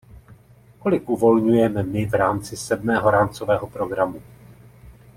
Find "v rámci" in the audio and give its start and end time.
2.05-2.57